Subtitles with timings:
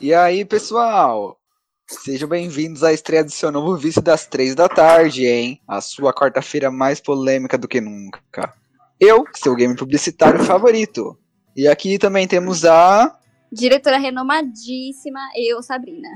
[0.00, 1.38] E aí, pessoal?
[1.86, 5.60] Sejam bem-vindos à estreia do seu novo vice das três da tarde, hein?
[5.68, 8.54] A sua quarta-feira mais polêmica do que nunca.
[8.98, 11.18] Eu, seu game publicitário favorito.
[11.54, 13.14] E aqui também temos a.
[13.52, 16.08] Diretora renomadíssima, eu, Sabrina.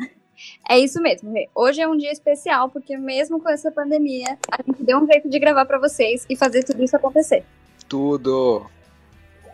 [0.67, 1.51] É isso mesmo, Rê.
[1.55, 5.29] Hoje é um dia especial, porque mesmo com essa pandemia, a gente deu um jeito
[5.29, 7.45] de gravar para vocês e fazer tudo isso acontecer.
[7.87, 8.65] Tudo.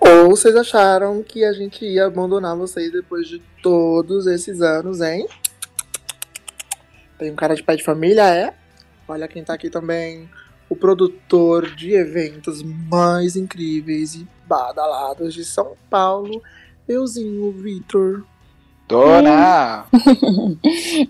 [0.00, 5.28] Ou vocês acharam que a gente ia abandonar vocês depois de todos esses anos, hein?
[7.18, 8.54] Tem um cara de pai de família, é?
[9.06, 10.28] Olha quem tá aqui também.
[10.70, 16.42] O produtor de eventos mais incríveis e badalados de São Paulo,
[16.88, 18.24] euzinho Vitor.
[18.88, 19.84] Dona!
[19.92, 20.56] hum,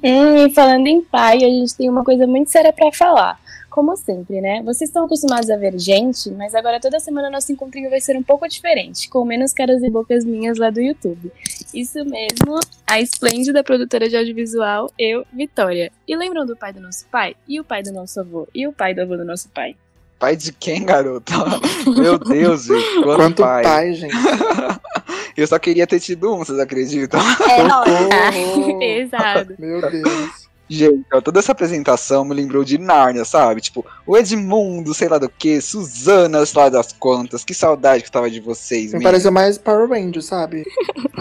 [0.03, 3.39] e falando em pai, a gente tem uma coisa muito séria para falar.
[3.71, 4.63] Como sempre, né?
[4.65, 8.23] Vocês estão acostumados a ver gente, mas agora toda semana nosso encontrinho vai ser um
[8.23, 11.33] pouco diferente, com menos caras e bocas minhas lá do YouTube.
[11.73, 15.93] Isso mesmo, a esplêndida produtora de audiovisual, eu, Vitória.
[16.07, 17.37] E lembram do pai do nosso pai?
[17.47, 18.49] E o pai do nosso avô?
[18.53, 19.77] E o pai do avô do nosso pai?
[20.19, 21.33] Pai de quem, garota?
[21.97, 23.03] Meu Deus, gente.
[23.03, 23.63] Quanto, Quanto pai.
[23.63, 24.15] pai, gente.
[25.37, 27.21] Eu só queria ter tido um, vocês acreditam?
[27.49, 28.99] É.
[29.01, 29.55] Exato.
[29.59, 30.40] Meu Deus.
[30.73, 33.61] Gente, ó, toda essa apresentação me lembrou de Nárnia, sabe?
[33.61, 37.45] Tipo, o Edmundo, sei lá do que, Suzana, sei lá das contas.
[37.45, 40.65] Que saudade que tava de vocês, Me pareceu mais Power Ranger, sabe?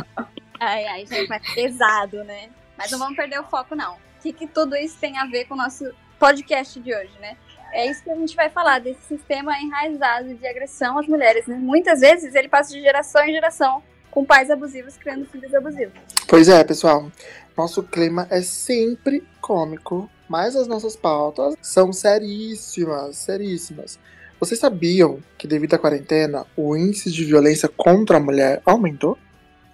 [0.62, 2.50] ai, ai, gente, mais pesado, né?
[2.78, 3.94] Mas não vamos perder o foco, não.
[3.96, 5.84] O que, que tudo isso tem a ver com o nosso
[6.20, 7.36] podcast de hoje, né?
[7.74, 11.56] É isso que a gente vai falar, desse sistema enraizado de agressão às mulheres, né?
[11.56, 15.94] Muitas vezes ele passa de geração em geração com pais abusivos criando filhos abusivos.
[16.28, 17.12] Pois é, pessoal.
[17.60, 24.00] Nosso clima é sempre cômico, mas as nossas pautas são seríssimas, seríssimas.
[24.40, 29.18] Vocês sabiam que devido à quarentena, o índice de violência contra a mulher aumentou?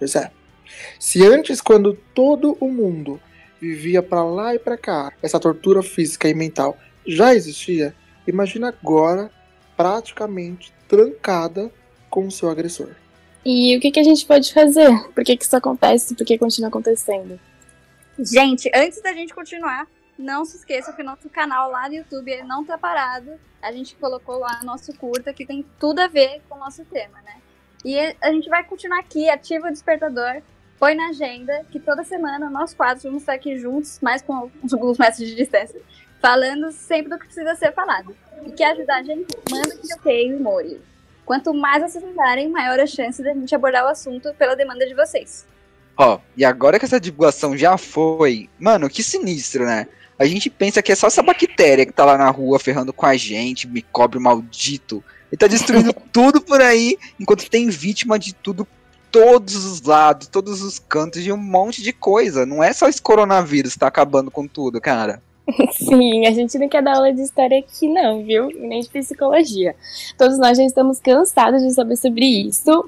[0.00, 0.32] Pois é.
[0.98, 3.20] Se antes, quando todo o mundo
[3.60, 6.76] vivia para lá e para cá, essa tortura física e mental
[7.06, 7.94] já existia,
[8.26, 9.30] imagina agora
[9.76, 11.70] praticamente trancada
[12.10, 12.88] com o seu agressor.
[13.44, 14.90] E o que, que a gente pode fazer?
[15.14, 16.16] Por que, que isso acontece?
[16.16, 17.38] Por que continua acontecendo?
[18.18, 19.86] Gente, antes da gente continuar,
[20.18, 23.38] não se esqueça que nosso canal lá no YouTube ele não tá parado.
[23.60, 27.20] A gente colocou lá nosso curta que tem tudo a ver com o nosso tema,
[27.22, 27.36] né?
[27.84, 30.42] E a gente vai continuar aqui, ativa o despertador,
[30.78, 34.98] põe na agenda que toda semana nós quatro vamos estar aqui juntos, mais com os
[34.98, 35.80] metros de distância,
[36.20, 38.16] falando sempre do que precisa ser falado.
[38.46, 39.26] E quer ajudar a gente?
[39.50, 40.80] Manda que eu tenho, Mori.
[41.24, 44.94] Quanto mais vocês mandarem, maior a chance da gente abordar o assunto pela demanda de
[44.94, 45.46] vocês.
[45.96, 49.86] Ó, e agora que essa divulgação já foi, mano, que sinistro, né?
[50.18, 53.06] A gente pensa que é só essa bactéria que tá lá na rua ferrando com
[53.06, 55.02] a gente, micróbio maldito.
[55.30, 58.66] E tá destruindo tudo por aí, enquanto tem vítima de tudo,
[59.10, 62.46] todos os lados, todos os cantos de um monte de coisa.
[62.46, 65.22] Não é só esse coronavírus que tá acabando com tudo, cara.
[65.76, 68.48] Sim, a gente não quer dar aula de história aqui, não, viu?
[68.48, 69.74] Nem de psicologia.
[70.18, 72.84] Todos nós já estamos cansados de saber sobre isso,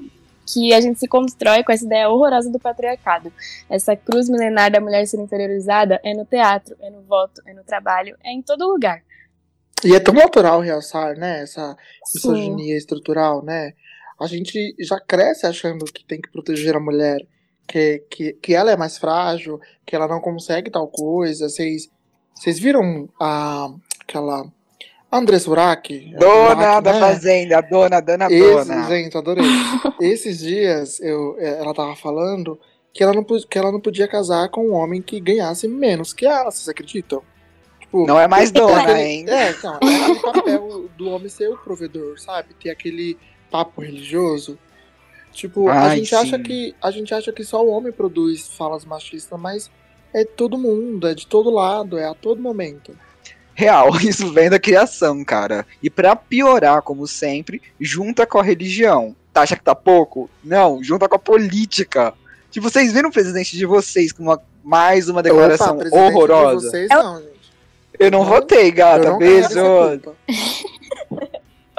[0.51, 3.31] que a gente se constrói com essa ideia horrorosa do patriarcado.
[3.69, 7.63] Essa cruz milenar da mulher ser inferiorizada é no teatro, é no voto, é no
[7.63, 9.03] trabalho, é em todo lugar.
[9.83, 11.75] E é tão natural realçar, né, essa
[12.13, 12.77] misoginia Sim.
[12.77, 13.73] estrutural, né?
[14.19, 17.25] A gente já cresce achando que tem que proteger a mulher,
[17.65, 21.47] que, que, que ela é mais frágil, que ela não consegue tal coisa.
[21.47, 21.89] Vocês,
[22.59, 23.69] viram a,
[24.01, 24.51] aquela
[25.11, 26.15] Andressa Urach.
[26.19, 26.99] Dona da né?
[26.99, 28.87] Fazenda, dona, dona, Esse, dona.
[28.87, 29.45] Gente, adorei.
[29.99, 32.59] Esses dias eu, é, ela tava falando
[32.93, 36.25] que ela, não, que ela não podia casar com um homem que ganhasse menos que
[36.25, 37.23] ela, vocês acreditam?
[37.79, 39.25] Tipo, não é mais dona, hein?
[39.27, 42.53] É, então, é o papel do homem ser o provedor, sabe?
[42.53, 43.17] Ter aquele
[43.49, 44.59] papo religioso.
[45.31, 46.15] Tipo, Ai, a gente sim.
[46.15, 49.71] acha que a gente acha que só o homem produz falas machistas, mas
[50.13, 52.95] é todo mundo, é de todo lado, é a todo momento.
[53.59, 55.65] Real, isso vem da criação, cara.
[55.83, 59.13] E para piorar, como sempre, junta com a religião.
[59.33, 60.29] Tá acha que tá pouco?
[60.41, 62.13] Não, junta com a política.
[62.49, 66.67] Tipo, vocês viram o presidente de vocês com uma, mais uma declaração Opa, horrorosa?
[66.67, 67.53] De vocês, não, gente.
[67.99, 69.17] Eu não, votei, gata.
[69.17, 69.49] Beijo.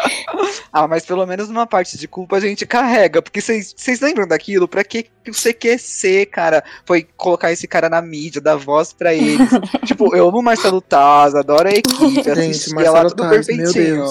[0.73, 3.23] ah, mas pelo menos uma parte de culpa a gente carrega.
[3.23, 4.69] Porque vocês lembram daquilo?
[4.69, 9.49] Pra que o CQC, cara, foi colocar esse cara na mídia, dar voz pra eles?
[9.85, 14.05] tipo, eu amo o Marcelo Taz, adoro a equipe, gente, ela tudo Taz, perfeitinho.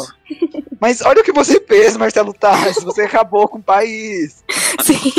[0.79, 2.81] Mas olha o que você fez, Marcelo Taz.
[2.83, 4.43] Você acabou com o país.
[4.81, 5.11] Sim.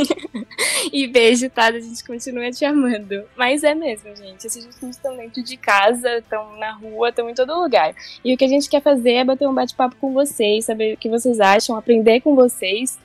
[0.93, 1.67] E beijo, tá?
[1.67, 3.25] A gente continua te amando.
[3.37, 4.47] Mas é mesmo, gente.
[4.47, 7.95] Esses discursos estão dentro de casa, estão na rua, estão em todo lugar.
[8.25, 10.97] E o que a gente quer fazer é bater um bate-papo com vocês, saber o
[10.97, 12.99] que vocês acham, aprender com vocês.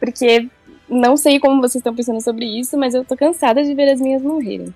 [0.00, 0.48] Porque
[0.88, 4.00] não sei como vocês estão pensando sobre isso, mas eu tô cansada de ver as
[4.00, 4.74] minhas morrerem.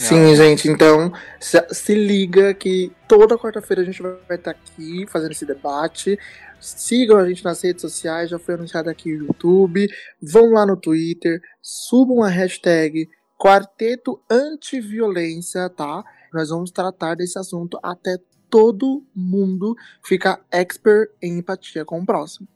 [0.00, 5.32] Sim, gente, então se, se liga que toda quarta-feira a gente vai estar aqui fazendo
[5.32, 6.18] esse debate.
[6.58, 9.86] Sigam a gente nas redes sociais, já foi anunciado aqui no YouTube.
[10.22, 13.08] Vão lá no Twitter, subam a hashtag
[13.38, 16.02] Quarteto Antiviolência, tá?
[16.32, 18.16] Nós vamos tratar desse assunto até
[18.48, 22.48] todo mundo ficar expert em empatia com o próximo.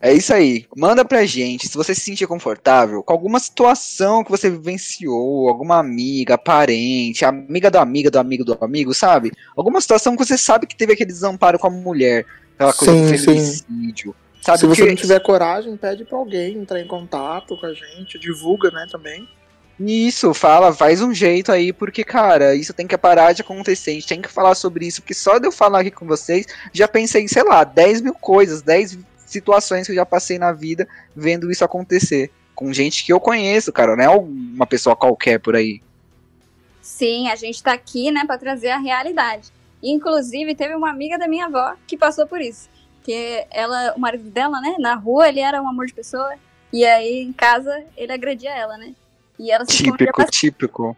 [0.00, 0.66] É isso aí.
[0.74, 5.78] Manda pra gente se você se sentir confortável com alguma situação que você vivenciou, alguma
[5.78, 9.30] amiga, parente, amiga da amiga do amigo do amigo, sabe?
[9.54, 12.24] Alguma situação que você sabe que teve aquele desamparo com a mulher,
[12.54, 13.24] aquela coisa Sim, do sim.
[13.26, 14.14] feminicídio.
[14.40, 14.58] Sabe?
[14.58, 18.70] Se você não tiver coragem, pede pra alguém entrar em contato com a gente, divulga,
[18.70, 19.28] né, também.
[19.78, 23.92] Isso, fala, faz um jeito aí, porque, cara, isso tem que parar de acontecer.
[23.92, 26.46] A gente tem que falar sobre isso, porque só de eu falar aqui com vocês,
[26.72, 28.98] já pensei, sei lá, 10 mil coisas, 10
[29.30, 32.30] situações que eu já passei na vida vendo isso acontecer.
[32.54, 35.80] Com gente que eu conheço, cara, não é uma pessoa qualquer por aí.
[36.82, 39.50] Sim, a gente tá aqui, né, pra trazer a realidade.
[39.82, 42.68] Inclusive, teve uma amiga da minha avó que passou por isso.
[43.02, 46.34] Que ela, o marido dela, né, na rua ele era um amor de pessoa.
[46.72, 48.94] E aí, em casa, ele agredia ela, né?
[49.38, 50.38] E ela se escondia Típico, bastante.
[50.38, 50.96] típico.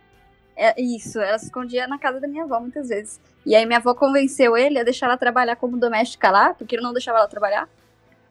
[0.56, 3.20] É, isso, ela se escondia na casa da minha avó muitas vezes.
[3.44, 6.82] E aí minha avó convenceu ele a deixar ela trabalhar como doméstica lá, porque ele
[6.82, 7.68] não deixava ela trabalhar.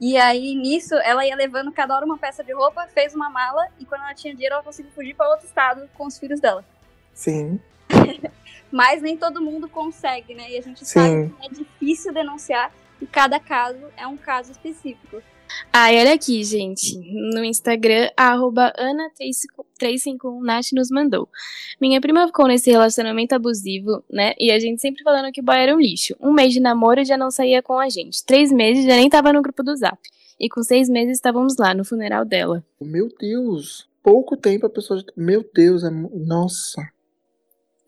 [0.01, 3.68] E aí nisso ela ia levando cada hora uma peça de roupa, fez uma mala
[3.80, 6.65] e quando ela tinha dinheiro ela conseguiu fugir para outro estado com os filhos dela.
[7.13, 7.59] Sim.
[8.71, 10.50] Mas nem todo mundo consegue, né?
[10.50, 10.86] E a gente Sim.
[10.86, 15.21] sabe que é difícil denunciar e cada caso é um caso específico.
[15.74, 16.98] E olha aqui, gente.
[17.33, 21.30] No Instagram, arroba Ana351Nath nos mandou.
[21.80, 24.33] Minha prima ficou nesse relacionamento abusivo, né?
[24.39, 26.15] E a gente sempre falando que o boy era um lixo.
[26.19, 28.25] Um mês de namoro já não saía com a gente.
[28.25, 29.98] Três meses já nem tava no grupo do Zap.
[30.39, 32.63] E com seis meses estávamos lá, no funeral dela.
[32.81, 33.88] Meu Deus.
[34.03, 35.03] Pouco tempo a pessoa.
[35.15, 35.89] Meu Deus, é.
[35.89, 36.81] Nossa.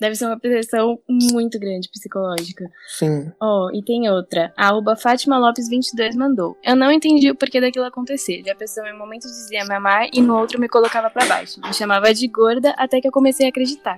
[0.03, 2.69] Deve ser uma pressão muito grande psicológica.
[3.00, 3.31] Sim.
[3.39, 4.51] Ó, e tem outra.
[4.57, 6.57] A arroba Fátima Lopes 22 mandou.
[6.61, 8.44] Eu não entendi o porquê daquilo acontecer.
[8.45, 11.25] Já a pessoa em um momento dizia me amar e no outro me colocava pra
[11.25, 11.61] baixo.
[11.61, 13.97] Me chamava de gorda até que eu comecei a acreditar.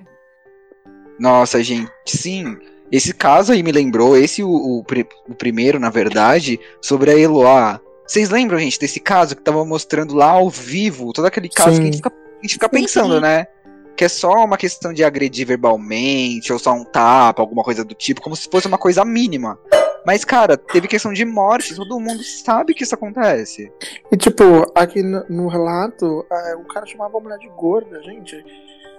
[1.20, 2.56] Nossa, gente, sim.
[2.92, 4.86] Esse caso aí me lembrou, esse o, o,
[5.28, 7.82] o primeiro, na verdade, sobre a Eloá.
[8.06, 11.76] Vocês lembram, gente, desse caso que tava mostrando lá ao vivo, todo aquele caso Sim.
[11.78, 12.80] que a gente fica, a gente fica Sim.
[12.80, 13.48] pensando, né?
[13.96, 17.94] Que é só uma questão de agredir verbalmente, ou só um tapa, alguma coisa do
[17.96, 19.58] tipo, como se fosse uma coisa mínima.
[20.06, 23.72] Mas, cara, teve questão de morte, todo mundo sabe que isso acontece.
[24.12, 24.44] E tipo,
[24.76, 28.44] aqui no, no relato, é, o cara chamava a mulher de gorda, gente.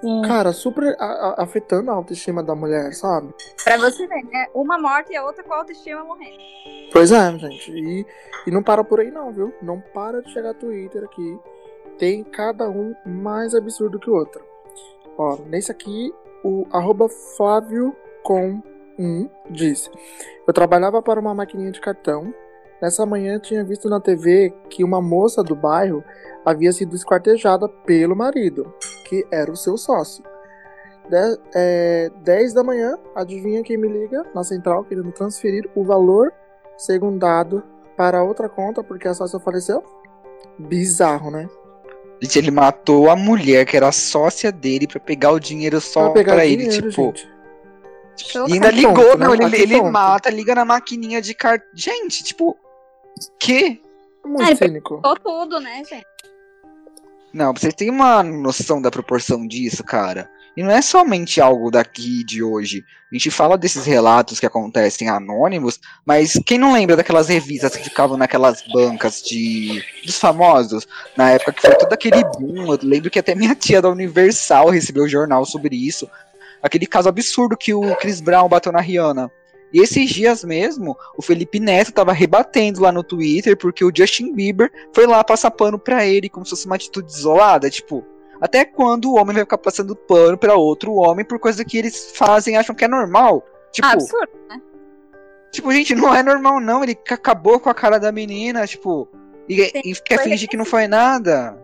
[0.01, 0.23] Sim.
[0.27, 1.05] Cara, super a-
[1.39, 3.33] a- afetando a autoestima da mulher, sabe?
[3.65, 4.47] Pra você ver, né?
[4.53, 6.37] Uma morte e a outra com a autoestima morrendo.
[6.93, 7.71] Pois é, gente.
[7.71, 8.05] E,
[8.47, 9.55] e não para por aí não, viu?
[9.63, 11.39] Não para de chegar Twitter aqui.
[11.99, 14.45] Tem cada um mais absurdo que o outro.
[15.19, 16.13] Ó, nesse aqui,
[16.45, 18.63] o arroba Flávio com
[18.99, 19.91] um disse.
[20.47, 22.33] Eu trabalhava para uma maquininha de cartão.
[22.81, 26.05] Nessa manhã tinha visto na TV que uma moça do bairro
[26.45, 28.73] havia sido esquartejada pelo marido,
[29.07, 30.23] que era o seu sócio.
[31.09, 36.33] De, é, 10 da manhã, adivinha quem me liga na central querendo transferir o valor
[36.77, 37.63] segundado
[37.97, 39.83] para outra conta porque a sócia faleceu?
[40.59, 41.49] Bizarro, né?
[42.21, 46.13] Gente, ele matou a mulher que era sócia dele pra pegar o dinheiro só Pra
[46.13, 47.15] pegar pra ele, dinheiro, tipo.
[47.15, 47.29] gente.
[48.49, 49.45] E ainda ligou, ponto, não, né?
[49.45, 51.69] ele, ele mata, liga na maquininha de cartão.
[51.75, 52.57] Gente, tipo,
[53.39, 53.83] que?
[54.25, 55.01] Muito Ah, ele cínico.
[55.03, 56.07] Tô tudo, né, gente?
[57.33, 60.31] Não, vocês têm uma noção da proporção disso, cara.
[60.57, 62.83] E não é somente algo daqui de hoje.
[63.13, 67.85] A gente fala desses relatos que acontecem anônimos, mas quem não lembra daquelas revistas que
[67.85, 73.11] ficavam naquelas bancas de dos famosos, na época que foi todo aquele boom, eu lembro
[73.11, 76.09] que até minha tia da Universal recebeu o jornal sobre isso.
[76.63, 79.31] Aquele caso absurdo que o Chris Brown bateu na Rihanna.
[79.73, 84.33] E esses dias mesmo, o Felipe Neto tava rebatendo lá no Twitter porque o Justin
[84.33, 88.05] Bieber foi lá passar pano pra ele como se fosse uma atitude isolada, tipo,
[88.41, 92.13] até quando o homem vai ficar passando pano pra outro homem por coisa que eles
[92.17, 93.45] fazem acham que é normal?
[93.73, 94.61] Tipo, Ah, absurdo, né?
[95.53, 99.09] tipo, gente, não é normal não, ele acabou com a cara da menina, tipo,
[99.49, 101.57] e, e quer fingir que não foi nada.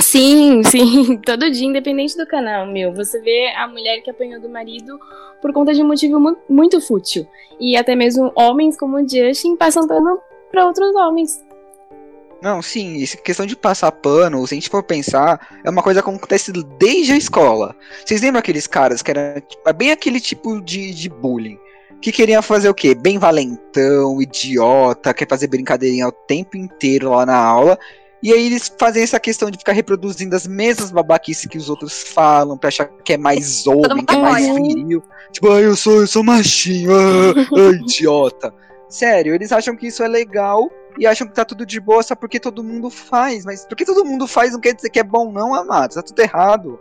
[0.00, 2.92] Sim, sim, todo dia, independente do canal, meu.
[2.94, 4.98] Você vê a mulher que apanhou do marido
[5.40, 7.26] por conta de um motivo mu- muito fútil.
[7.60, 10.18] E até mesmo homens como o Justin passam pano
[10.50, 11.44] pra outros homens.
[12.42, 16.02] Não, sim, essa questão de passar pano, se a gente for pensar, é uma coisa
[16.02, 17.74] que acontece desde a escola.
[18.04, 21.58] Vocês lembram aqueles caras que era tipo, é bem aquele tipo de, de bullying?
[22.02, 22.94] Que queriam fazer o quê?
[22.94, 27.78] Bem valentão, idiota, quer fazer brincadeirinha o tempo inteiro lá na aula.
[28.24, 32.02] E aí eles fazem essa questão de ficar reproduzindo as mesmas babaquices que os outros
[32.02, 35.02] falam, pra achar que é mais homem, que é mais viril.
[35.30, 38.54] Tipo, ah, eu sou, eu sou machinho, ah, ah, idiota.
[38.88, 42.14] Sério, eles acham que isso é legal e acham que tá tudo de boa só
[42.14, 43.44] porque todo mundo faz.
[43.44, 45.94] Mas porque todo mundo faz não quer dizer que é bom, não, amado.
[45.94, 46.78] Tá tudo errado.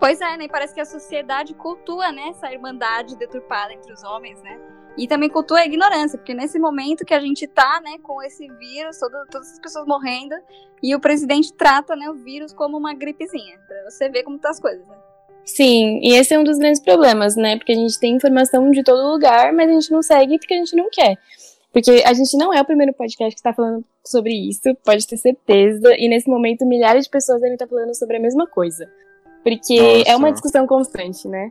[0.00, 0.48] Pois é, né?
[0.48, 4.60] Parece que a sociedade cultua, né, essa irmandade deturpada entre os homens, né?
[4.96, 8.46] E também cultua a ignorância, porque nesse momento que a gente tá, né, com esse
[8.58, 10.34] vírus, todo, todas as pessoas morrendo,
[10.82, 14.50] e o presidente trata, né, o vírus como uma gripezinha, pra você ver como tá
[14.50, 14.94] as coisas, né?
[15.44, 17.56] Sim, e esse é um dos grandes problemas, né?
[17.56, 20.56] Porque a gente tem informação de todo lugar, mas a gente não segue porque a
[20.56, 21.18] gente não quer.
[21.72, 25.16] Porque a gente não é o primeiro podcast que está falando sobre isso, pode ter
[25.16, 25.94] certeza.
[25.98, 28.88] E nesse momento, milhares de pessoas devem estar falando sobre a mesma coisa.
[29.42, 30.10] Porque Nossa.
[30.10, 31.50] é uma discussão constante, né?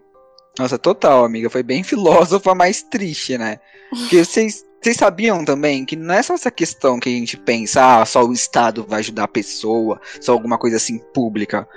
[0.58, 1.50] Nossa, total, amiga.
[1.50, 3.60] Foi bem filósofa, mais triste, né?
[3.90, 8.02] Porque vocês, vocês sabiam também que não é só essa questão que a gente pensa,
[8.02, 11.68] ah, só o Estado vai ajudar a pessoa, só alguma coisa assim pública.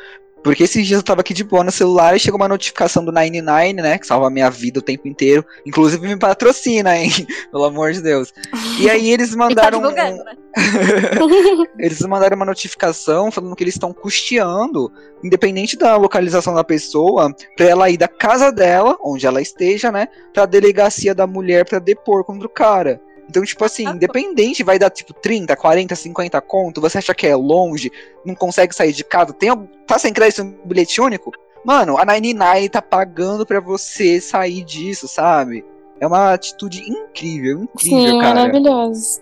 [0.47, 3.11] Porque esses dias eu tava aqui de boa no celular e chegou uma notificação do
[3.11, 3.99] 99, né?
[3.99, 5.45] Que salva a minha vida o tempo inteiro.
[5.67, 7.11] Inclusive me patrocina, hein?
[7.51, 8.33] Pelo amor de Deus.
[8.79, 9.83] E aí eles tá mandaram.
[9.83, 10.37] tá né?
[11.81, 17.67] eles mandaram uma notificação falando que eles estão custeando, independente da localização da pessoa, pra
[17.67, 20.07] ela ir da casa dela, onde ela esteja, né?
[20.33, 23.01] Pra delegacia da mulher pra depor contra o cara.
[23.29, 27.35] Então, tipo assim, independente, vai dar tipo 30, 40, 50 conto, você acha que é
[27.35, 27.91] longe,
[28.25, 29.51] não consegue sair de casa, tem,
[29.87, 31.33] tá sem crédito no bilhete único?
[31.65, 35.65] Mano, a 99 tá pagando pra você sair disso, sabe?
[35.99, 38.35] É uma atitude incrível, incrível, Sim, cara.
[38.35, 39.21] maravilhoso.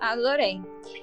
[0.00, 0.60] Adorei.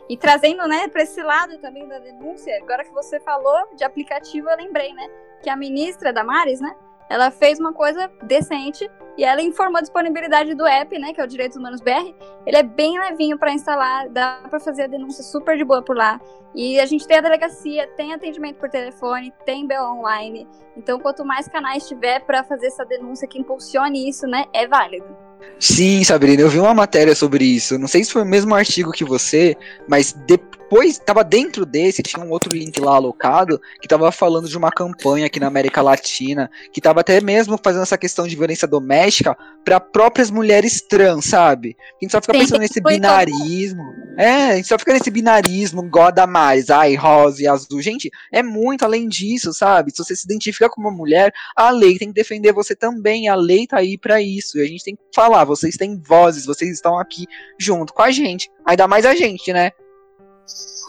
[0.08, 4.50] E trazendo, né, pra esse lado também da denúncia, agora que você falou de aplicativo,
[4.50, 5.10] eu lembrei, né,
[5.42, 6.74] que a ministra Damares, né,
[7.12, 11.24] ela fez uma coisa decente e ela informou a disponibilidade do app, né, que é
[11.24, 12.16] o Direitos Humanos BR.
[12.46, 15.96] Ele é bem levinho para instalar, dá para fazer a denúncia super de boa por
[15.96, 16.22] lá.
[16.56, 20.48] E a gente tem a delegacia, tem atendimento por telefone, tem BO online.
[20.78, 25.31] Então, quanto mais canais tiver para fazer essa denúncia que impulsione isso, né, é válido.
[25.60, 27.78] Sim, Sabrina, eu vi uma matéria sobre isso.
[27.78, 29.56] Não sei se foi o mesmo artigo que você,
[29.88, 34.58] mas depois, estava dentro desse, tinha um outro link lá alocado, que estava falando de
[34.58, 38.68] uma campanha aqui na América Latina, que estava até mesmo fazendo essa questão de violência
[38.68, 41.78] doméstica para próprias mulheres trans, sabe?
[41.80, 43.84] A gente só fica Sim, pensando nesse binarismo.
[44.18, 47.82] É, a gente só fica nesse binarismo, goda mais, ai, rosa e azul.
[47.82, 49.92] Gente, é muito além disso, sabe?
[49.92, 53.30] Se você se identifica como uma mulher, a lei tem que defender você também.
[53.30, 54.58] A lei tá aí para isso.
[54.58, 57.26] E a gente tem que falar, vocês têm vozes, vocês estão aqui
[57.58, 58.50] junto com a gente.
[58.66, 59.72] Ainda mais a gente, né?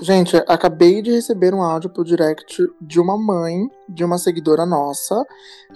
[0.00, 5.14] Gente, acabei de receber um áudio pro direct de uma mãe de uma seguidora nossa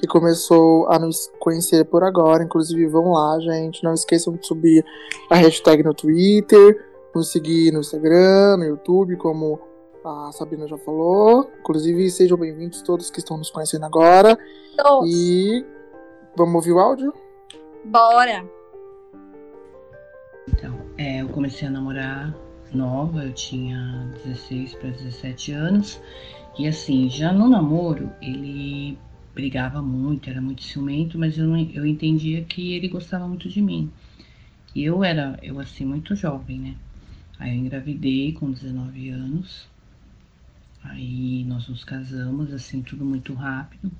[0.00, 2.42] que começou a nos conhecer por agora.
[2.42, 3.84] Inclusive, vão lá, gente.
[3.84, 4.84] Não esqueçam de subir
[5.30, 6.76] a hashtag no Twitter,
[7.16, 9.58] nos seguir no Instagram, no YouTube, como
[10.04, 11.50] a Sabrina já falou.
[11.60, 14.38] Inclusive, sejam bem-vindos todos que estão nos conhecendo agora.
[14.76, 15.10] Todos.
[15.10, 15.64] E
[16.36, 17.14] vamos ouvir o áudio?
[17.86, 18.44] Bora!
[20.46, 22.36] Então, é, eu comecei a namorar
[22.72, 25.98] nova, eu tinha 16 para 17 anos.
[26.58, 28.98] E assim, já no namoro, ele
[29.34, 33.62] brigava muito, era muito ciumento, mas eu, não, eu entendia que ele gostava muito de
[33.62, 33.90] mim.
[34.74, 36.74] E eu era, eu assim, muito jovem, né?
[37.38, 39.68] Aí eu engravidei com 19 anos.
[40.82, 43.90] Aí nós nos casamos, assim, tudo muito rápido.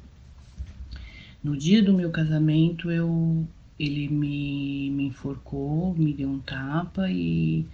[1.42, 3.46] No dia do meu casamento, eu
[3.78, 7.66] ele me, me enforcou, me deu um tapa e,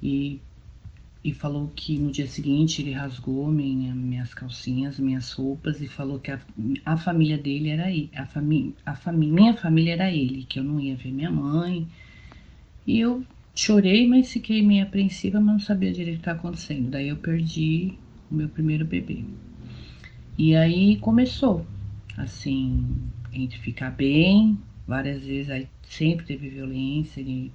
[0.00, 0.40] e,
[1.24, 6.20] e falou que no dia seguinte ele rasgou minha, minhas calcinhas, minhas roupas e falou
[6.20, 6.40] que a,
[6.84, 10.64] a família dele era ele, a, fami, a fami, minha família era ele, que eu
[10.64, 11.88] não ia ver minha mãe.
[12.86, 13.24] E eu
[13.54, 16.90] chorei, mas fiquei meio apreensiva, mas não sabia direito o que estava acontecendo.
[16.90, 17.94] Daí eu perdi
[18.30, 19.24] o meu primeiro bebê.
[20.38, 21.66] E aí começou,
[22.16, 22.84] assim,
[23.32, 24.58] entre ficar bem,
[24.90, 27.52] Várias vezes aí sempre teve violência, ele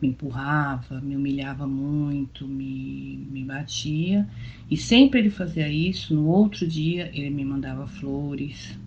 [0.00, 4.26] me empurrava, me humilhava muito, me, me batia.
[4.70, 6.14] E sempre ele fazia isso.
[6.14, 8.78] No outro dia ele me mandava flores,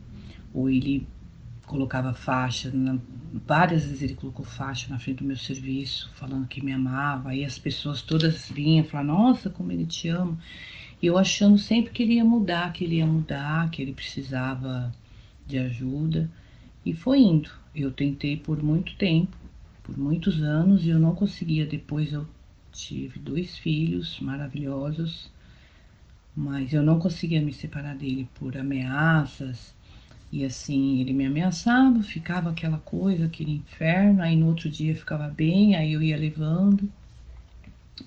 [0.52, 1.06] ou ele
[1.66, 2.72] colocava faixa.
[2.72, 2.98] Na,
[3.46, 7.30] várias vezes ele colocou faixa na frente do meu serviço, falando que me amava.
[7.30, 10.38] Aí as pessoas todas vinham falar: Nossa, como ele te ama.
[11.02, 14.94] E eu achando sempre que ele ia mudar, que ele ia mudar, que ele precisava
[15.46, 16.30] de ajuda.
[16.86, 17.50] E foi indo.
[17.76, 19.36] Eu tentei por muito tempo,
[19.84, 21.66] por muitos anos, e eu não conseguia.
[21.66, 22.28] Depois eu
[22.72, 25.32] tive dois filhos maravilhosos,
[26.36, 29.76] mas eu não conseguia me separar dele por ameaças.
[30.34, 35.28] E assim, ele me ameaçava, ficava aquela coisa, aquele inferno, aí no outro dia ficava
[35.28, 36.90] bem, aí eu ia levando.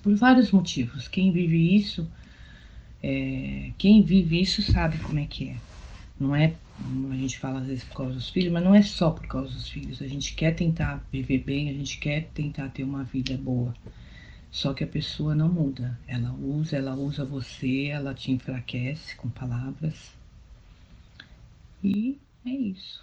[0.03, 1.07] por vários motivos.
[1.07, 2.05] Quem vive isso,
[3.01, 5.55] é, quem vive isso sabe como é que é.
[6.19, 6.53] Não é,
[7.09, 9.53] a gente fala às vezes por causa dos filhos, mas não é só por causa
[9.53, 10.01] dos filhos.
[10.01, 13.73] A gente quer tentar viver bem, a gente quer tentar ter uma vida boa.
[14.51, 15.97] Só que a pessoa não muda.
[16.05, 20.11] Ela usa, ela usa você, ela te enfraquece com palavras.
[21.83, 23.01] E é isso.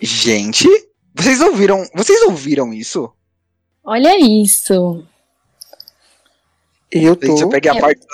[0.00, 0.66] Gente,
[1.14, 1.84] vocês ouviram?
[1.94, 3.12] Vocês ouviram isso?
[3.84, 5.04] Olha isso.
[6.90, 8.06] Eu tô Gente, eu peguei a Eu- parte.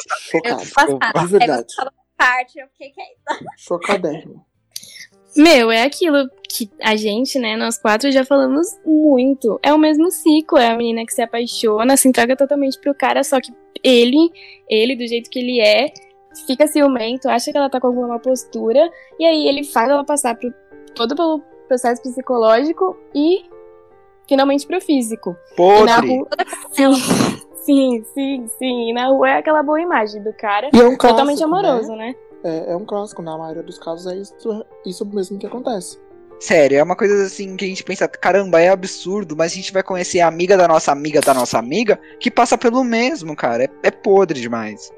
[0.75, 1.21] Passada.
[1.21, 1.67] De verdade.
[1.81, 1.85] É,
[2.17, 3.45] parte, eu fiquei que é isso?
[3.57, 4.45] Chocadérrimo.
[5.37, 9.61] Meu, é aquilo que a gente, né, nós quatro já falamos muito.
[9.63, 13.23] É o mesmo ciclo, é a menina que se apaixona, se entrega totalmente pro cara,
[13.23, 13.53] só que
[13.83, 14.31] ele,
[14.69, 15.93] ele do jeito que ele é,
[16.45, 20.37] fica ciumento, acha que ela tá com alguma postura, e aí ele faz ela passar
[20.37, 20.53] por
[20.95, 23.45] todo pelo processo psicológico e
[24.29, 25.37] finalmente pro físico.
[25.53, 26.17] E na Podre.
[26.17, 26.29] rua,
[26.73, 26.95] sim,
[27.55, 28.91] sim, sim, sim.
[28.91, 31.45] E na rua é aquela boa imagem do cara, E é um clássico, totalmente né?
[31.45, 32.15] amoroso, né?
[32.45, 34.35] É, é um clássico, na maioria dos casos é isso,
[34.85, 35.99] isso mesmo que acontece.
[36.39, 39.73] Sério, é uma coisa assim que a gente pensa, caramba, é absurdo, mas a gente
[39.73, 43.65] vai conhecer a amiga da nossa amiga da nossa amiga que passa pelo mesmo, cara.
[43.65, 44.93] É, é podre demais.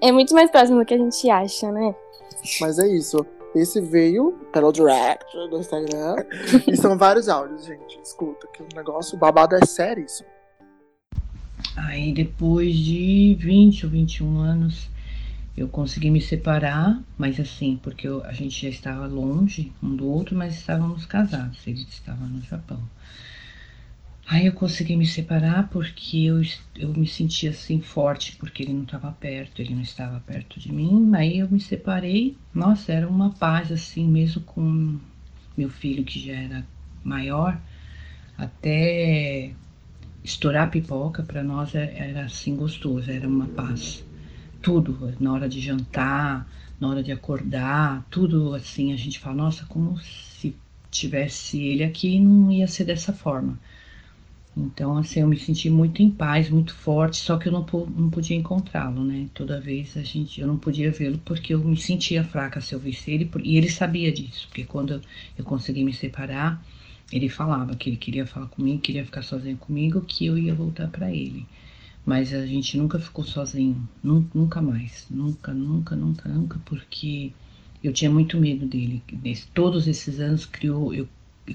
[0.00, 1.94] É muito mais próximo do que a gente acha, né?
[2.60, 3.24] Mas é isso.
[3.54, 6.16] Esse veio pelo direct do Instagram.
[6.66, 7.98] e são vários áudios, gente.
[8.02, 10.24] Escuta, que o negócio o babado é sério isso.
[11.76, 14.88] Aí depois de 20 ou 21 anos,
[15.56, 20.06] eu consegui me separar, mas assim, porque eu- a gente já estava longe um do
[20.06, 22.78] outro, mas estávamos casados, ele estava no Japão.
[24.28, 26.40] Aí eu consegui me separar porque eu,
[26.76, 30.72] eu me sentia assim forte, porque ele não estava perto, ele não estava perto de
[30.72, 31.10] mim.
[31.14, 34.98] Aí eu me separei, nossa, era uma paz assim, mesmo com
[35.56, 36.66] meu filho que já era
[37.04, 37.60] maior,
[38.38, 39.54] até
[40.24, 44.04] estourar pipoca para nós é- era assim gostoso, era uma paz.
[44.62, 46.48] Tudo, na hora de jantar,
[46.80, 50.56] na hora de acordar, tudo assim, a gente fala, nossa, como se
[50.90, 53.58] tivesse ele aqui não ia ser dessa forma.
[54.56, 57.64] Então, assim, eu me senti muito em paz, muito forte, só que eu não,
[57.96, 59.28] não podia encontrá-lo, né?
[59.34, 62.78] Toda vez a gente, eu não podia vê-lo porque eu me sentia fraca se eu
[62.78, 65.00] visse ele, e ele sabia disso, porque quando
[65.38, 66.64] eu consegui me separar,
[67.12, 70.88] ele falava que ele queria falar comigo, queria ficar sozinho comigo, que eu ia voltar
[70.88, 71.46] para ele.
[72.04, 77.32] Mas a gente nunca ficou sozinho, nun- nunca mais, nunca, nunca, nunca, nunca, porque
[77.84, 79.02] eu tinha muito medo dele.
[79.54, 81.08] Todos esses anos criou, eu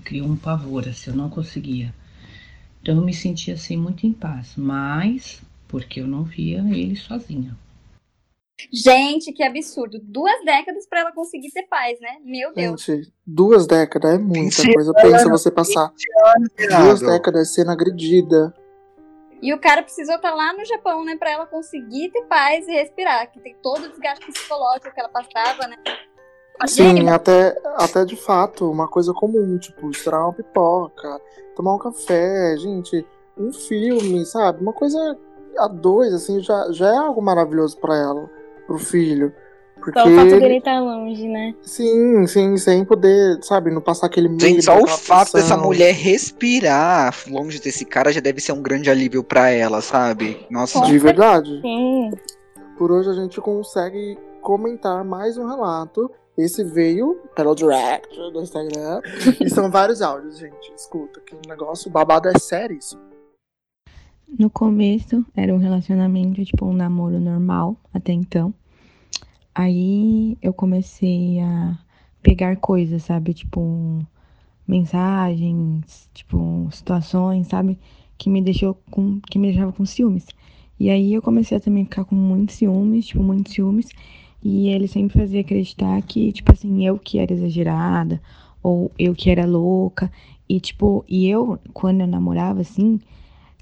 [0.03, 1.93] criou um pavor, assim, eu não conseguia.
[2.81, 7.55] Então eu me sentia assim muito em paz, mas porque eu não via ele sozinha.
[8.71, 9.99] Gente, que absurdo.
[10.03, 12.17] Duas décadas pra ela conseguir ter paz, né?
[12.23, 12.83] Meu Deus.
[12.83, 14.93] Gente, duas décadas é muita coisa.
[14.93, 15.91] Pensa você passar
[16.83, 18.53] duas décadas sendo agredida.
[19.41, 21.15] E o cara precisou estar lá no Japão, né?
[21.15, 23.31] Pra ela conseguir ter paz e respirar.
[23.31, 25.77] Que tem todo o desgaste psicológico que ela passava, né?
[26.67, 31.19] Sim, Gente, até, até de fato, uma coisa comum, tipo, estourar uma pipoca,
[31.55, 33.05] tomar um café, gente,
[33.37, 34.61] um filme, sabe?
[34.61, 35.17] Uma coisa
[35.57, 38.29] a dois, assim, já, já é algo maravilhoso pra ela,
[38.67, 39.33] pro filho.
[39.75, 41.55] Porque Só o fato ele- dele estar longe, né?
[41.63, 44.41] Sim, sim, sem poder, sabe, não passar aquele medo.
[44.41, 48.91] Gente, só o fato dessa mulher respirar longe desse cara já deve ser um grande
[48.91, 50.45] alívio pra ela, sabe?
[50.51, 50.79] Nossa.
[50.79, 51.59] Com De verdade.
[51.61, 52.11] Sim.
[52.77, 56.11] Por hoje a gente consegue comentar mais um relato.
[56.41, 58.99] Esse veio pelo direct do Instagram.
[59.39, 60.73] e são vários áudios, gente.
[60.75, 62.97] Escuta, que o negócio babado é sério isso.
[64.39, 68.51] No começo era um relacionamento, tipo um namoro normal até então.
[69.53, 71.77] Aí eu comecei a
[72.23, 73.35] pegar coisas, sabe?
[73.35, 73.99] Tipo
[74.67, 77.77] mensagens, tipo situações, sabe?
[78.17, 80.25] Que me deixou com que me deixava com ciúmes.
[80.79, 83.89] E aí eu comecei a também ficar com muitos ciúmes, tipo muitos ciúmes.
[84.43, 88.21] E ele sempre fazia acreditar que, tipo assim, eu que era exagerada
[88.63, 90.11] ou eu que era louca.
[90.49, 92.99] E tipo, e eu quando eu namorava assim,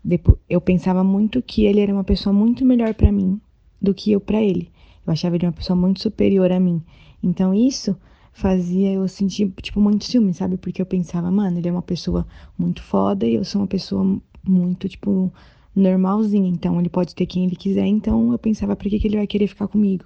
[0.04, 3.40] depois, eu pensava muito que ele era uma pessoa muito melhor pra mim
[3.82, 4.72] do que eu pra ele.
[5.06, 6.82] Eu achava ele uma pessoa muito superior a mim.
[7.22, 7.96] Então isso
[8.32, 10.58] fazia eu sentir, tipo, muito ciúme, sabe?
[10.58, 12.26] Porque eu pensava, mano, ele é uma pessoa
[12.58, 15.32] muito foda e eu sou uma pessoa muito, tipo,
[15.76, 16.48] normalzinha.
[16.50, 17.86] Então ele pode ter quem ele quiser.
[17.86, 20.06] Então eu pensava, por que, que ele vai querer ficar comigo?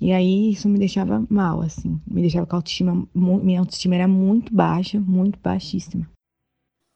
[0.00, 2.00] E aí isso me deixava mal, assim.
[2.06, 3.08] Me deixava com a autoestima.
[3.14, 6.08] Minha autoestima era muito baixa, muito baixíssima.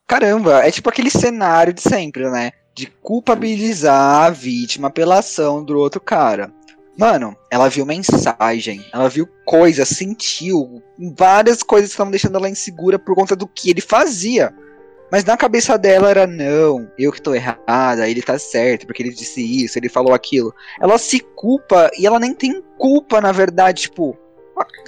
[0.07, 2.51] Caramba, é tipo aquele cenário de sempre, né?
[2.75, 6.53] De culpabilizar a vítima pela ação do outro cara.
[6.97, 10.83] Mano, ela viu mensagem, ela viu coisas, sentiu
[11.17, 14.53] várias coisas que estavam deixando ela insegura por conta do que ele fazia.
[15.11, 19.09] Mas na cabeça dela era, não, eu que tô errada, ele tá certo, porque ele
[19.13, 20.53] disse isso, ele falou aquilo.
[20.79, 24.17] Ela se culpa e ela nem tem culpa, na verdade, tipo.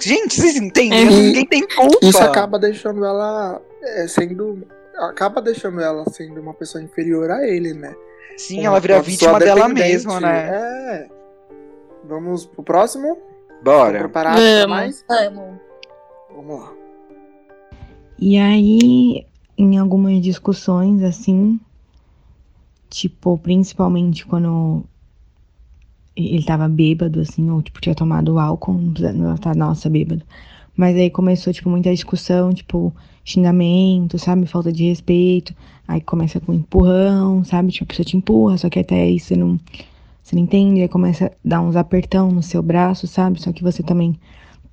[0.00, 1.02] Gente, vocês entendem?
[1.02, 1.98] E- Ninguém tem culpa.
[2.06, 4.66] Isso acaba deixando ela é, sendo.
[4.96, 7.94] Acaba deixando ela sendo uma pessoa inferior a ele, né?
[8.36, 10.48] Sim, Uma- ela vira vítima dela mesma, né?
[10.50, 11.08] É.
[12.04, 13.18] Vamos pro próximo?
[13.62, 13.98] Bora.
[13.98, 14.68] Preparado pra Vamos.
[14.68, 15.04] mais?
[15.08, 15.60] Amo.
[16.34, 16.72] Vamos lá.
[18.18, 21.58] E aí, em algumas discussões, assim,
[22.90, 24.84] tipo, principalmente quando
[26.16, 28.74] ele tava bêbado, assim, ou, tipo, tinha tomado álcool,
[29.14, 30.22] não tá, nossa, bêbado.
[30.76, 32.92] Mas aí começou, tipo, muita discussão, tipo,
[33.24, 34.46] xingamento, sabe?
[34.46, 35.54] Falta de respeito.
[35.86, 37.72] Aí começa com empurrão, sabe?
[37.72, 39.58] Tipo, a pessoa te empurra, só que até aí você não,
[40.22, 40.82] você não entende.
[40.82, 43.40] Aí começa a dar uns apertão no seu braço, sabe?
[43.40, 44.18] Só que você também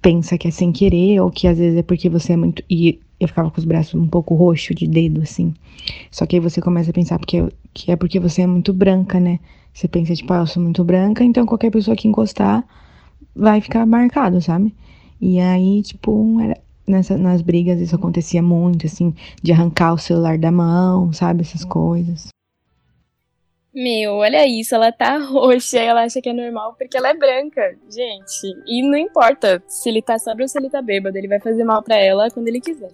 [0.02, 2.64] pensa que é sem querer, ou que às vezes é porque você é muito.
[2.70, 5.54] E eu ficava com os braços um pouco roxo de dedo, assim.
[6.10, 9.20] Só que aí você começa a pensar porque, que é porque você é muito branca,
[9.20, 9.40] né?
[9.74, 12.66] Você pensa, tipo, ah, eu sou muito branca, então qualquer pessoa que encostar
[13.36, 14.74] vai ficar marcado, sabe?
[15.20, 16.58] E aí, tipo, era,
[16.88, 21.42] nessa, nas brigas isso acontecia muito, assim, de arrancar o celular da mão, sabe?
[21.42, 22.28] Essas coisas.
[23.74, 27.14] Meu, olha isso, ela tá roxa e ela acha que é normal porque ela é
[27.14, 28.54] branca, gente.
[28.68, 31.64] E não importa se ele tá sóbrio ou se ele tá bêbado, ele vai fazer
[31.64, 32.92] mal pra ela quando ele quiser.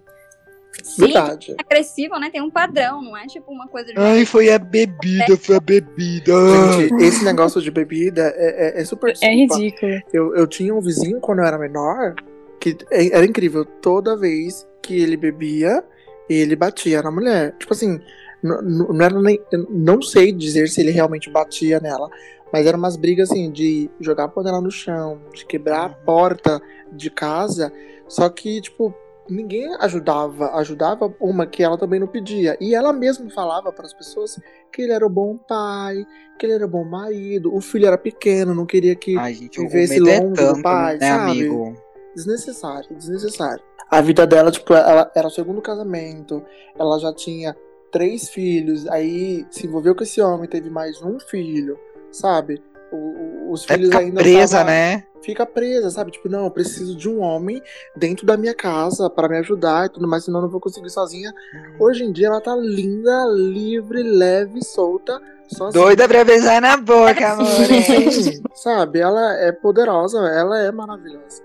[0.83, 1.55] Sim, Verdade.
[1.57, 2.29] agressivo, né?
[2.29, 3.99] Tem um padrão, não é tipo uma coisa de.
[3.99, 6.33] Ai, foi a bebida, foi a bebida.
[6.77, 10.01] Gente, esse negócio de bebida é, é, é super É ridículo.
[10.13, 12.15] Eu, eu tinha um vizinho quando eu era menor
[12.59, 13.65] que é- era incrível.
[13.65, 15.83] Toda vez que ele bebia,
[16.29, 17.55] ele batia na mulher.
[17.57, 17.99] Tipo assim,
[18.41, 19.39] não era nem.
[19.69, 22.09] Não sei dizer se ele realmente batia nela.
[22.51, 26.61] Mas eram umas brigas assim de jogar a panela no chão, de quebrar a porta
[26.91, 27.73] de casa.
[28.07, 28.93] Só que, tipo,
[29.29, 30.51] ninguém ajudava.
[30.55, 32.57] Ajudava uma que ela também não pedia.
[32.59, 34.39] E ela mesma falava para as pessoas
[34.71, 36.05] que ele era um bom pai,
[36.39, 37.53] que ele era um bom marido.
[37.55, 40.29] O filho era pequeno, não queria que Ai, gente, o viver esse medo é longe
[40.29, 41.31] do tanto, pai, né, sabe?
[41.31, 41.77] amigo?
[42.15, 43.63] desnecessário, desnecessário.
[43.89, 46.43] A vida dela, tipo, ela era o segundo casamento,
[46.77, 47.55] ela já tinha
[47.91, 51.79] três filhos, aí se envolveu com esse homem, teve mais um filho,
[52.11, 52.61] sabe?
[52.91, 55.03] O- o- os É filhos ficar ainda presa, tava- né?
[55.21, 56.11] Fica presa, sabe?
[56.11, 57.61] Tipo, não, eu preciso de um homem
[57.95, 60.89] dentro da minha casa pra me ajudar e tudo mais, senão eu não vou conseguir
[60.89, 61.33] sozinha.
[61.79, 65.83] Hoje em dia ela tá linda, livre, leve, solta, sozinha.
[65.83, 67.47] Doida pra beijar na boca, amor.
[67.47, 68.99] Sim, sabe?
[68.99, 71.41] Ela é poderosa, ela é maravilhosa.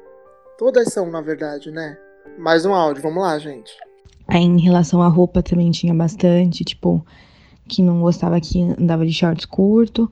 [0.59, 1.99] Todas são, na verdade, né?
[2.39, 3.73] Mais um áudio, vamos lá, gente.
[4.29, 7.05] Aí em relação à roupa também tinha bastante, tipo,
[7.69, 10.11] que não gostava que andava de shorts curto,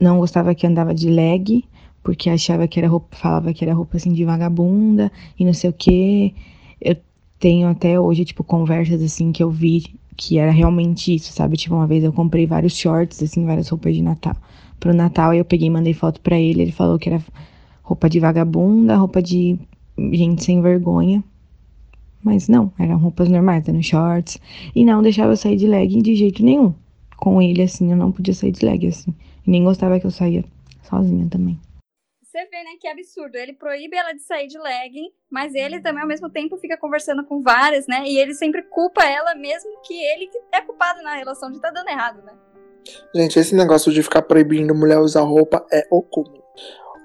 [0.00, 1.64] não gostava que andava de leg,
[2.02, 5.70] porque achava que era roupa, falava que era roupa assim de vagabunda e não sei
[5.70, 6.34] o quê.
[6.80, 6.96] Eu
[7.38, 9.84] tenho até hoje, tipo, conversas assim que eu vi
[10.16, 11.56] que era realmente isso, sabe?
[11.56, 14.36] Tipo, uma vez eu comprei vários shorts, assim, várias roupas de Natal.
[14.78, 17.22] Pro Natal, aí eu peguei e mandei foto pra ele, ele falou que era
[17.82, 19.58] roupa de vagabunda, roupa de
[19.98, 21.22] gente sem vergonha.
[22.22, 24.38] Mas não, eram roupas normais, eram shorts.
[24.74, 26.72] E não deixava eu sair de leg de jeito nenhum.
[27.16, 29.12] Com ele, assim, eu não podia sair de leg, assim.
[29.46, 30.44] E nem gostava que eu saía
[30.82, 31.58] sozinha também.
[32.32, 33.36] Você vê, né, que absurdo.
[33.36, 37.22] Ele proíbe ela de sair de legging, mas ele também, ao mesmo tempo, fica conversando
[37.26, 38.04] com várias, né?
[38.06, 41.70] E ele sempre culpa ela, mesmo que ele que é culpado na relação de tá
[41.70, 42.32] dando errado, né?
[43.14, 46.42] Gente, esse negócio de ficar proibindo mulher usar roupa é o cúmulo.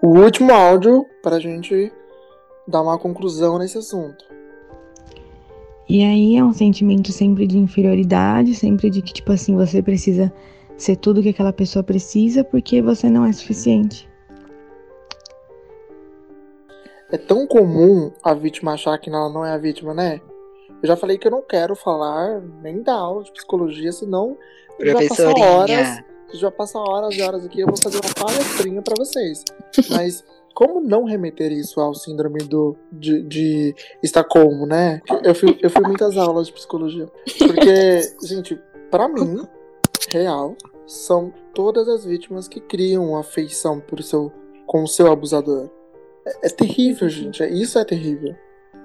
[0.02, 1.92] O último áudio pra gente
[2.66, 4.24] dar uma conclusão nesse assunto.
[5.90, 10.32] E aí é um sentimento sempre de inferioridade, sempre de que, tipo assim, você precisa
[10.78, 14.07] ser tudo que aquela pessoa precisa porque você não é suficiente.
[17.12, 20.22] É tão comum a vítima achar que ela não é a vítima, né?
[20.82, 24.38] Eu já falei que eu não quero falar nem dar aula de psicologia, senão
[24.80, 28.82] eu já passar horas, já passar horas e horas aqui, eu vou fazer uma palestrinha
[28.82, 29.43] pra vocês.
[29.89, 30.24] Mas
[30.58, 35.02] como não remeter isso ao síndrome do, de, de Estocolmo, né?
[35.24, 37.08] Eu fui, eu fui muitas aulas de psicologia.
[37.38, 39.48] Porque, gente, pra mim,
[40.12, 40.56] real,
[40.88, 44.32] são todas as vítimas que criam afeição por seu,
[44.65, 45.70] com o seu abusador.
[46.44, 47.42] É, é terrível, gente.
[47.42, 48.36] é- Isso é terrível.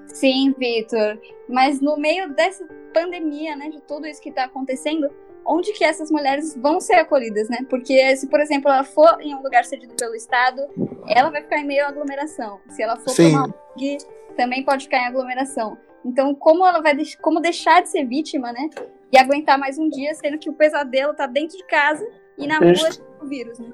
[0.07, 1.19] Sim, Vitor.
[1.47, 5.09] Mas no meio dessa pandemia, né, de tudo isso que tá acontecendo,
[5.45, 7.65] onde que essas mulheres vão ser acolhidas, né?
[7.69, 10.61] Porque se, por exemplo, ela for em um lugar cedido pelo Estado,
[11.07, 12.59] ela vai ficar em meio à aglomeração.
[12.69, 13.31] Se ela for Sim.
[13.31, 13.97] para uma ONG,
[14.37, 15.77] também pode ficar em aglomeração.
[16.05, 18.69] Então, como ela vai como deixar de ser vítima, né?
[19.11, 22.05] E aguentar mais um dia, sendo que o pesadelo tá dentro de casa
[22.37, 22.89] e na rua
[23.21, 23.69] o vírus, né?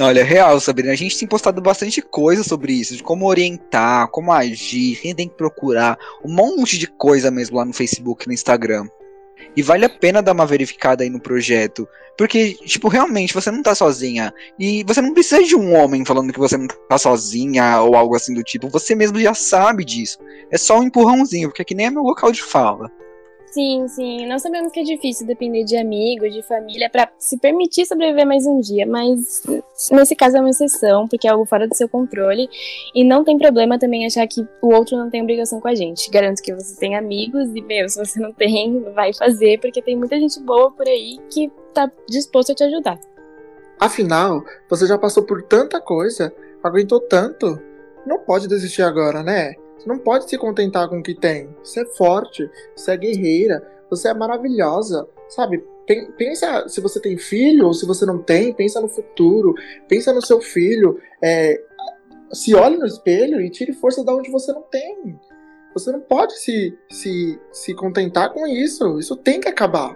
[0.00, 4.32] Olha, real, Sabrina, a gente tem postado bastante coisa sobre isso, de como orientar, como
[4.32, 8.34] agir, quem tem que procurar, um monte de coisa mesmo lá no Facebook e no
[8.34, 8.88] Instagram.
[9.56, 11.86] E vale a pena dar uma verificada aí no projeto.
[12.18, 14.32] Porque, tipo, realmente você não tá sozinha.
[14.58, 18.16] E você não precisa de um homem falando que você não tá sozinha ou algo
[18.16, 18.68] assim do tipo.
[18.68, 20.18] Você mesmo já sabe disso.
[20.50, 22.90] É só um empurrãozinho, porque aqui nem é meu local de fala.
[23.54, 24.26] Sim, sim.
[24.26, 28.44] Nós sabemos que é difícil depender de amigos, de família, para se permitir sobreviver mais
[28.48, 29.44] um dia, mas
[29.92, 32.48] nesse caso é uma exceção, porque é algo fora do seu controle.
[32.92, 36.10] E não tem problema também achar que o outro não tem obrigação com a gente.
[36.10, 39.94] Garanto que você tem amigos e, meu, se você não tem, vai fazer, porque tem
[39.94, 42.98] muita gente boa por aí que tá disposto a te ajudar.
[43.78, 47.62] Afinal, você já passou por tanta coisa, aguentou tanto.
[48.04, 49.54] Não pode desistir agora, né?
[49.84, 51.54] Você não pode se contentar com o que tem.
[51.62, 55.62] Você é forte, você é guerreira, você é maravilhosa, sabe?
[56.16, 59.54] Pensa se você tem filho ou se você não tem, pensa no futuro,
[59.86, 61.60] pensa no seu filho, é,
[62.32, 65.20] se olhe no espelho e tire força da onde você não tem.
[65.74, 68.98] Você não pode se, se, se contentar com isso.
[68.98, 69.94] Isso tem que acabar.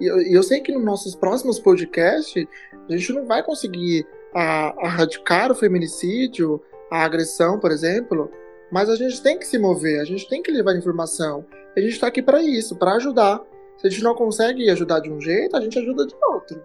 [0.00, 2.46] E eu, eu sei que nos nossos próximos podcasts
[2.88, 4.06] a gente não vai conseguir
[4.80, 6.62] erradicar o feminicídio,
[6.92, 8.30] a agressão, por exemplo,
[8.70, 11.44] mas a gente tem que se mover, a gente tem que levar informação.
[11.76, 13.40] A gente está aqui para isso, para ajudar.
[13.78, 16.62] Se a gente não consegue ajudar de um jeito, a gente ajuda de outro.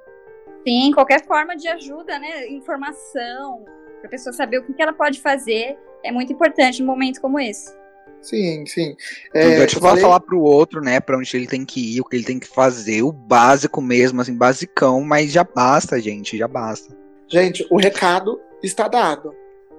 [0.66, 2.48] Sim, qualquer forma de ajuda, né?
[2.50, 3.66] Informação,
[4.00, 7.40] para a pessoa saber o que ela pode fazer, é muito importante num momento como
[7.40, 7.74] esse.
[8.22, 8.96] Sim, sim.
[9.34, 10.02] É, então, tipo, falei...
[10.02, 12.48] falar pro outro, né, pra onde ele tem que ir, o que ele tem que
[12.48, 16.96] fazer, o básico mesmo, assim, basicão, mas já basta, gente, já basta.
[17.28, 19.34] Gente, o recado está dado,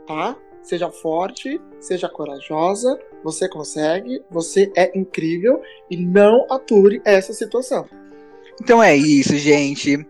[0.07, 0.37] tá?
[0.63, 7.87] Seja forte, seja corajosa, você consegue, você é incrível e não ature essa situação.
[8.63, 10.07] Então é isso, gente.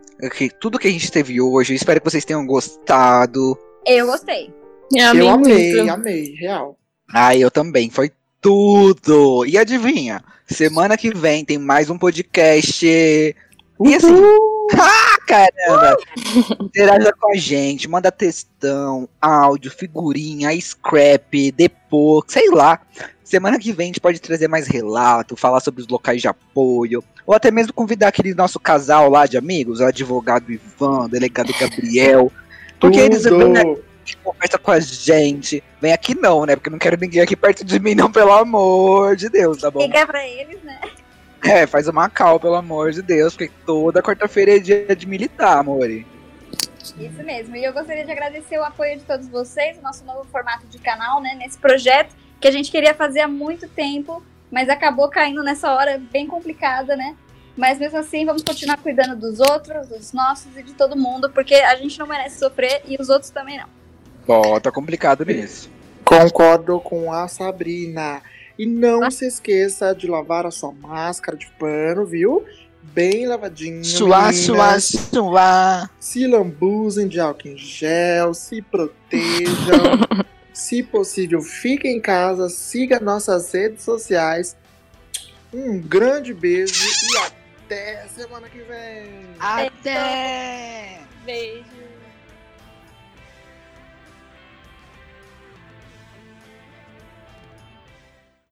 [0.59, 3.57] Tudo que a gente teve hoje, espero que vocês tenham gostado.
[3.85, 4.53] Eu gostei.
[4.95, 5.91] Eu amei, eu amei, muito.
[5.91, 6.77] amei, real.
[7.11, 7.89] Ah, eu também.
[7.89, 9.45] Foi tudo.
[9.45, 10.23] E adivinha?
[10.45, 12.85] Semana que vem tem mais um podcast.
[13.79, 13.91] Uhul.
[13.91, 14.13] E assim,
[15.27, 15.97] caramba!
[16.61, 22.79] Interaja com a gente, manda textão, áudio, figurinha, scrap, depô, sei lá.
[23.23, 27.03] Semana que vem a gente pode trazer mais relato, falar sobre os locais de apoio,
[27.25, 31.53] ou até mesmo convidar aquele nosso casal lá de amigos, o advogado Ivan, o delegado
[31.59, 32.31] Gabriel,
[32.79, 33.13] porque Tudo.
[33.13, 35.63] eles vêm aqui, conversa com a gente.
[35.81, 36.55] Vem aqui não, né?
[36.55, 39.71] Porque eu não quero ninguém aqui perto de mim, não, pelo amor de Deus, tá
[39.71, 39.81] bom?
[39.81, 40.79] Liga pra eles, né?
[41.43, 45.59] É, faz uma cal, pelo amor de Deus, porque toda quarta-feira é dia de militar,
[45.59, 46.07] amore.
[46.97, 47.55] Isso mesmo.
[47.55, 50.77] E eu gostaria de agradecer o apoio de todos vocês, o nosso novo formato de
[50.79, 51.35] canal, né?
[51.35, 56.01] Nesse projeto que a gente queria fazer há muito tempo, mas acabou caindo nessa hora
[56.11, 57.15] bem complicada, né?
[57.55, 61.55] Mas mesmo assim, vamos continuar cuidando dos outros, dos nossos e de todo mundo, porque
[61.55, 63.67] a gente não merece sofrer e os outros também não.
[64.25, 65.69] Bom, tá complicado nisso.
[66.03, 68.21] Concordo com a Sabrina.
[68.63, 72.45] E não se esqueça de lavar a sua máscara de pano, viu?
[72.81, 73.83] Bem lavadinho.
[73.83, 75.89] Suá, suá, suá.
[75.99, 79.99] Se lambuzem de álcool em gel, se protejam.
[80.53, 84.55] se possível, fiquem em casa, siga nossas redes sociais.
[85.53, 86.73] Um grande beijo
[87.11, 89.25] e até semana que vem.
[89.41, 91.01] Até!
[91.25, 91.72] Beijo.